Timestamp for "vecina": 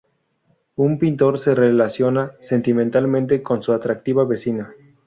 4.25-4.73